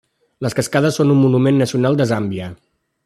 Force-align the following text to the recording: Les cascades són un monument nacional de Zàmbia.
Les 0.45 0.55
cascades 0.59 0.97
són 1.01 1.13
un 1.17 1.21
monument 1.25 1.61
nacional 1.65 1.99
de 2.01 2.09
Zàmbia. 2.13 2.49